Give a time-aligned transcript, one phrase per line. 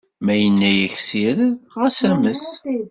[0.25, 1.41] Ma yenna-yak ssired,
[1.71, 2.45] xas ames.